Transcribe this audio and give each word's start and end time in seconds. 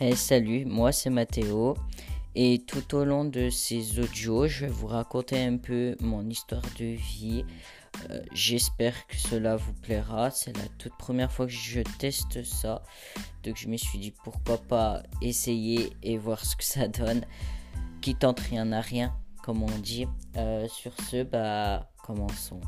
Hey, 0.00 0.16
salut, 0.16 0.64
moi 0.64 0.90
c'est 0.90 1.08
Mathéo 1.08 1.76
et 2.34 2.64
tout 2.66 2.96
au 2.96 3.04
long 3.04 3.24
de 3.24 3.48
ces 3.48 4.00
audios, 4.00 4.48
je 4.48 4.66
vais 4.66 4.72
vous 4.72 4.88
raconter 4.88 5.40
un 5.40 5.56
peu 5.56 5.94
mon 6.00 6.28
histoire 6.28 6.64
de 6.80 6.84
vie. 6.84 7.44
Euh, 8.10 8.20
j'espère 8.32 9.06
que 9.06 9.16
cela 9.16 9.54
vous 9.54 9.72
plaira. 9.72 10.32
C'est 10.32 10.56
la 10.56 10.66
toute 10.78 10.96
première 10.96 11.30
fois 11.30 11.46
que 11.46 11.52
je 11.52 11.80
teste 12.00 12.42
ça. 12.42 12.82
Donc 13.44 13.56
je 13.56 13.68
me 13.68 13.76
suis 13.76 14.00
dit 14.00 14.12
pourquoi 14.24 14.58
pas 14.58 15.04
essayer 15.22 15.92
et 16.02 16.18
voir 16.18 16.44
ce 16.44 16.56
que 16.56 16.64
ça 16.64 16.88
donne. 16.88 17.24
Qui 18.02 18.16
tente 18.16 18.40
rien 18.40 18.72
à 18.72 18.80
rien, 18.80 19.14
comme 19.44 19.62
on 19.62 19.78
dit. 19.78 20.08
Euh, 20.36 20.66
sur 20.66 20.92
ce, 21.08 21.22
bah 21.22 21.88
commençons. 22.02 22.60